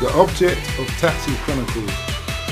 [0.00, 1.90] The object of Taxi Chronicles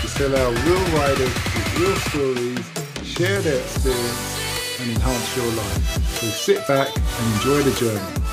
[0.05, 6.05] is to allow real riders with real stories share their experience and enhance your life.
[6.21, 8.29] So sit back and enjoy the journey.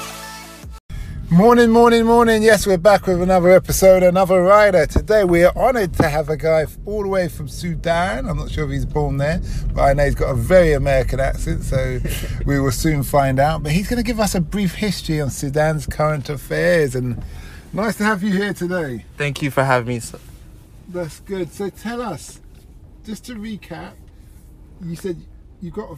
[1.31, 2.43] Morning, morning, morning.
[2.43, 4.85] Yes, we're back with another episode, another rider.
[4.85, 8.27] Today we are honoured to have a guy all the way from Sudan.
[8.27, 9.41] I'm not sure if he's born there,
[9.73, 12.01] but I know he's got a very American accent, so
[12.45, 13.63] we will soon find out.
[13.63, 16.95] But he's going to give us a brief history on Sudan's current affairs.
[16.95, 17.23] And
[17.75, 19.05] nice to have you here today.
[19.17, 19.99] Thank you for having me.
[19.99, 20.19] sir.
[20.87, 21.51] That's good.
[21.51, 22.39] So tell us,
[23.03, 23.93] just to recap,
[24.83, 25.17] you said
[25.61, 25.97] you've got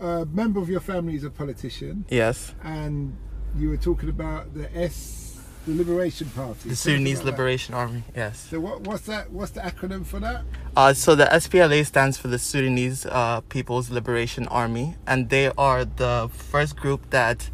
[0.00, 2.54] a, a member of your family is a politician, Yes.
[2.62, 3.16] and
[3.56, 6.68] you were talking about the S, the Liberation Party.
[6.68, 7.30] The Sudanese about that.
[7.32, 8.02] Liberation Army.
[8.14, 8.46] Yes.
[8.50, 9.30] So what, what's that?
[9.32, 10.42] What's the acronym for that?
[10.76, 15.84] Uh, so the SPLA stands for the Sudanese uh, People's Liberation Army, and they are
[15.86, 17.48] the first group that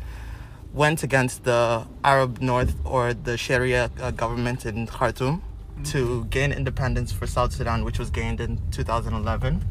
[0.74, 5.42] went against the Arab North or the Sharia uh, government in Khartoum
[5.84, 9.64] to gain independence for South Sudan, which was gained in 2011.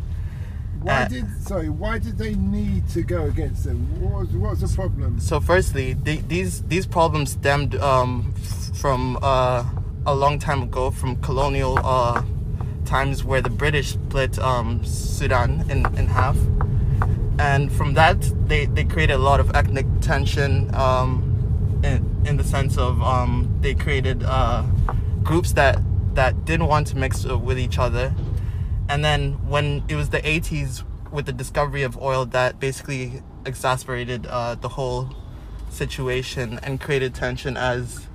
[0.81, 1.69] Why Uh, did sorry?
[1.69, 4.01] Why did they need to go against them?
[4.01, 5.19] What was, what was the problem?
[5.19, 8.33] So, firstly, the, these these problems stemmed um,
[8.73, 9.63] from uh,
[10.07, 12.23] a long time ago, from colonial uh,
[12.85, 16.35] times where the British split um, Sudan in, in half,
[17.41, 20.73] and from that they, they created a lot of ethnic tension.
[20.75, 21.31] Um,
[21.83, 24.61] in, in the sense of um, they created uh,
[25.23, 25.81] groups that
[26.13, 28.13] that didn't want to mix uh, with each other,
[28.87, 34.27] and then when it was the 80s with the discovery of oil that basically exasperated
[34.27, 35.09] uh, the whole
[35.69, 38.07] situation and created tension as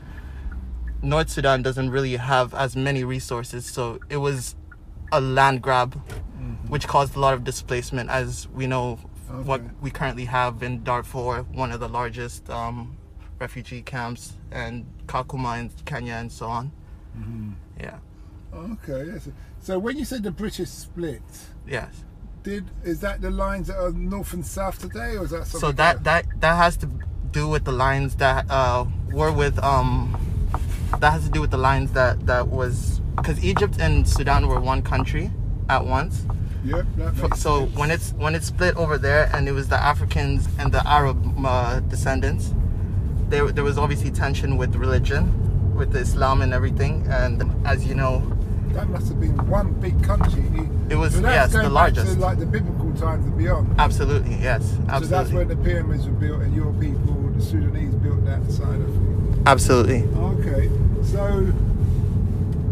[1.03, 4.55] North Sudan doesn't really have as many resources so it was
[5.11, 5.95] a land grab
[6.69, 8.99] which caused a lot of displacement as we know
[9.45, 12.97] what we currently have in Darfur one of the largest um,
[13.39, 16.73] refugee camps and Kakuma in Kenya and so on
[17.81, 17.99] yeah
[18.55, 19.29] Okay, yes.
[19.61, 21.21] So when you said the British split,
[21.67, 22.05] yes
[22.47, 25.61] did is that the lines that are north and south today, or is that something?
[25.61, 26.89] so that that that has to
[27.33, 30.17] do with the lines that uh were with um
[31.01, 34.61] that has to do with the lines that that was because Egypt and Sudan were
[34.61, 35.31] one country
[35.69, 36.25] at once.
[36.67, 36.87] Yep,
[37.37, 37.77] So sense.
[37.79, 41.19] when it's when it split over there and it was the Africans and the Arab
[41.47, 42.53] uh, descendants,
[43.29, 45.23] there there was obviously tension with religion,
[45.77, 47.07] with Islam and everything.
[47.09, 48.23] And as you know,
[48.73, 50.45] that must have been one big country.
[50.89, 52.15] It was- so yes, the largest.
[52.15, 53.75] To like the biblical times and beyond.
[53.79, 57.95] absolutely yes, So that's absolutely, when the pyramids were built, and your people, the Sudanese,
[57.95, 59.39] built that side of it.
[59.47, 60.01] absolutely.
[60.33, 60.71] Okay,
[61.03, 61.53] so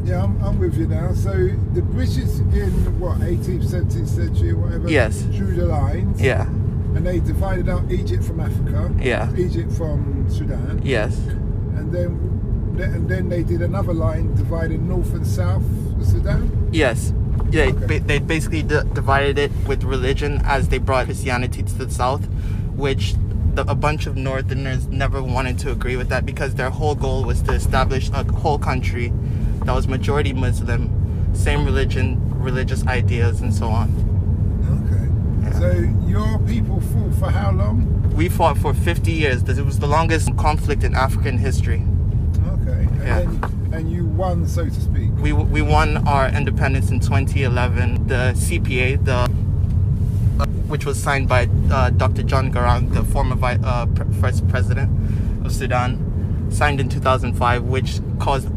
[0.04, 1.12] yeah, I'm, I'm with you now.
[1.14, 1.32] So
[1.72, 5.22] the British in what 18th, 17th century, or whatever, Yes.
[5.22, 6.46] drew the lines, Yeah.
[6.46, 9.34] and they divided out Egypt from Africa, Yeah.
[9.36, 11.16] Egypt from Sudan, Yes.
[11.76, 12.30] and then
[12.76, 15.62] and then they did another line dividing north and south
[15.96, 16.50] of Sudan.
[16.72, 17.12] Yes.
[17.52, 17.98] Yeah, Okay.
[18.00, 22.26] they basically divided it with religion as they brought Christianity to the south,
[22.74, 23.14] which
[23.54, 27.22] the, a bunch of Northerners never wanted to agree with that because their whole goal
[27.22, 29.12] was to establish a whole country
[29.64, 30.90] that was majority Muslim,
[31.34, 33.88] same religion, religious ideas, and so on.
[34.86, 35.48] Okay.
[35.50, 35.58] Yeah.
[35.58, 37.90] So your people fought for how long?
[38.14, 39.42] We fought for 50 years.
[39.42, 41.82] It was the longest conflict in African history.
[42.46, 42.86] Okay.
[42.88, 43.18] And Yeah.
[43.20, 45.10] then and you won, so to speak.
[45.18, 48.06] We, we won our independence in 2011.
[48.06, 49.28] The CPA, the
[50.40, 52.22] uh, which was signed by uh, Dr.
[52.22, 54.90] John Garang, the former vi- uh, pre- first president
[55.44, 55.98] of Sudan,
[56.50, 58.48] signed in 2005, which caused,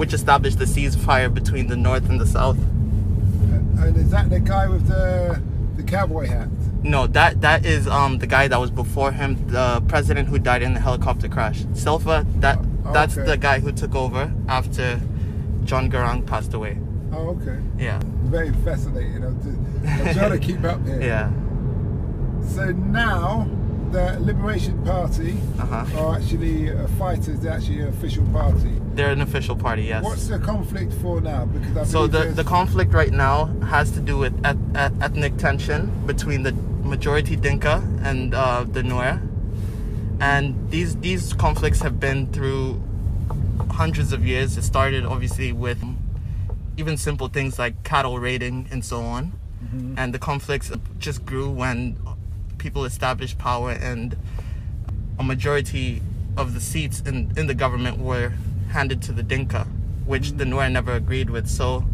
[0.00, 2.56] which established the ceasefire between the north and the south.
[2.56, 5.42] And is that the guy with the
[5.76, 6.48] the cowboy hat?
[6.82, 10.62] No, that that is um the guy that was before him, the president who died
[10.62, 11.66] in the helicopter crash.
[11.74, 13.26] Salva, that Oh, that's okay.
[13.26, 14.98] the guy who took over after
[15.64, 16.78] John Garang passed away.
[17.12, 17.58] Oh, okay.
[17.76, 19.22] Yeah, Very fascinating.
[19.22, 21.02] I'm, trying to keep up here.
[21.12, 21.30] yeah,
[22.54, 23.46] So now
[23.90, 26.00] the Liberation Party uh-huh.
[26.00, 27.40] are actually uh, fighters.
[27.40, 28.80] They're actually an official party.
[28.94, 30.02] They're an official party, yes.
[30.04, 31.46] What's the conflict for now?
[31.46, 35.36] Because I So the, the conflict right now has to do with et- et- ethnic
[35.36, 36.52] tension between the
[36.82, 39.20] majority Dinka and uh, the Nuer,
[40.20, 42.82] and these these conflicts have been through
[43.70, 44.56] hundreds of years.
[44.56, 45.82] It started obviously with
[46.76, 49.32] even simple things like cattle raiding and so on,
[49.96, 51.96] and the conflicts just grew when
[52.58, 54.16] people established power and
[55.18, 56.02] a majority
[56.36, 58.32] of the seats in, in the government were
[58.70, 59.64] handed to the Dinka,
[60.06, 61.48] which the Nuer never agreed with.
[61.48, 61.84] So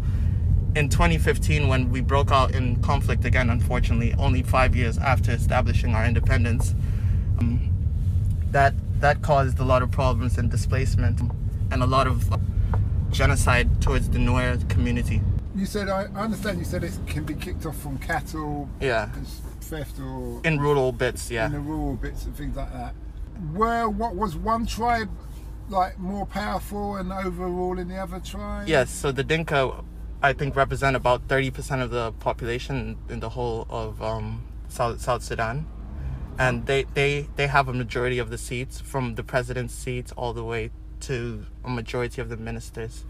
[0.75, 5.95] in 2015, when we broke out in conflict again, unfortunately, only five years after establishing
[5.95, 6.73] our independence,
[7.39, 7.69] um,
[8.51, 11.19] that that caused a lot of problems and displacement
[11.71, 12.33] and a lot of
[13.11, 15.21] genocide towards the Nuer community.
[15.55, 16.59] You said I understand.
[16.59, 19.09] You said it can be kicked off from cattle, Yeah,
[19.61, 21.29] theft, or in rural bits.
[21.31, 21.47] Yeah.
[21.47, 22.93] in the rural bits and things like that.
[23.53, 25.09] Where what was one tribe
[25.69, 28.67] like more powerful and overall in the other tribe?
[28.67, 29.83] Yes, so the Dinka,
[30.21, 35.23] I think, represent about 30% of the population in the whole of um, South, South
[35.23, 35.67] Sudan.
[36.39, 40.33] And they, they, they have a majority of the seats, from the president's seats all
[40.33, 40.69] the way
[41.01, 43.05] to a majority of the ministers.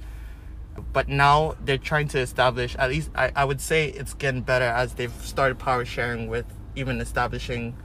[0.94, 4.66] But now they're trying to establish, at least I, I would say it's getting better
[4.66, 6.46] as they've started power sharing with
[6.76, 7.76] even establishing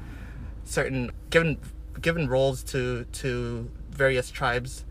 [0.64, 1.58] certain, given,
[2.00, 4.84] given roles to, to various tribes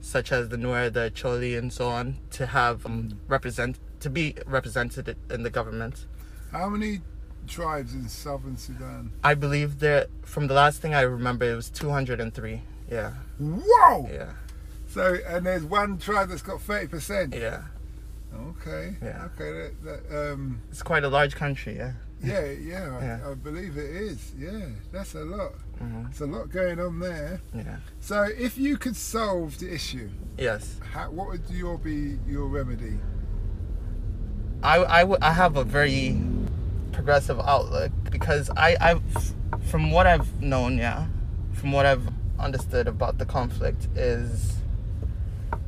[0.00, 4.34] such as the Nuer, the Choli, and so on, to have um, represent to be
[4.46, 6.06] represented in the government.
[6.52, 7.00] How many
[7.48, 9.10] tribes in southern Sudan?
[9.24, 12.62] I believe that from the last thing I remember, it was 203.
[12.90, 14.08] Yeah, Whoa!
[14.12, 14.32] yeah,
[14.86, 17.34] So and there's one tribe that's got thirty percent.
[17.34, 17.62] yeah.
[18.50, 18.94] Okay.
[19.02, 19.28] Yeah.
[19.34, 19.50] Okay.
[19.52, 19.72] That,
[20.10, 20.60] that, um.
[20.70, 21.76] It's quite a large country.
[21.76, 21.92] Yeah,
[22.22, 22.44] Yeah.
[22.44, 22.98] Yeah.
[23.00, 23.20] Yeah.
[23.26, 24.32] I, I believe it is.
[24.38, 24.66] Yeah.
[24.92, 25.52] That's a lot.
[25.82, 26.10] Mhm.
[26.10, 27.40] It's a lot going on there.
[27.54, 27.76] yeah.
[28.00, 30.08] So if you could solve the issue,
[30.38, 32.98] Yes, how, what would your be your remedy?
[34.62, 36.18] I, I, w- I have a very
[36.92, 39.00] progressive outlook because I, I,
[39.70, 41.06] from what I've known, yeah,
[41.52, 42.08] from what I've
[42.38, 44.56] understood about the conflict is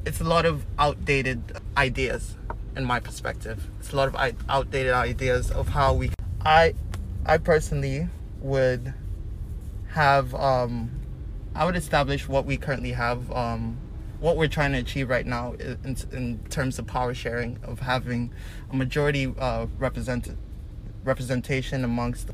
[0.06, 1.40] it's a lot of outdated
[1.76, 2.36] ideas
[2.76, 3.68] in my perspective.
[3.80, 6.10] It's a lot of outdated ideas of how we.
[6.48, 6.72] I,
[7.26, 8.08] I personally
[8.40, 8.94] would
[9.88, 10.34] have.
[10.34, 10.90] Um,
[11.54, 13.30] I would establish what we currently have.
[13.32, 13.76] Um,
[14.18, 18.32] what we're trying to achieve right now in, in terms of power sharing, of having
[18.72, 20.34] a majority uh, represent,
[21.04, 22.30] representation amongst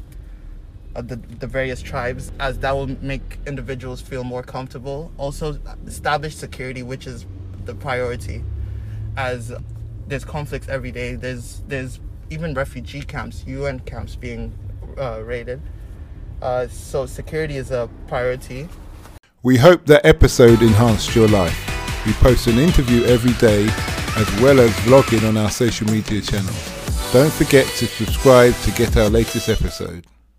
[0.95, 5.11] uh, the, the various tribes, as that will make individuals feel more comfortable.
[5.19, 5.59] Also,
[5.89, 7.27] establish security, which is
[7.65, 8.45] the priority,
[9.17, 9.53] as
[10.07, 11.17] there's conflicts every day.
[11.17, 11.99] There's there's
[12.31, 14.53] even refugee camps, UN camps being
[14.99, 15.61] uh, raided.
[16.43, 18.69] Uh, so security is a priority.
[19.43, 21.59] We hope that episode enhanced your life.
[22.07, 23.67] We post an interview every day
[24.17, 27.13] as well as vlogging on our social media channels.
[27.13, 30.07] Don't forget to subscribe to get our latest episode.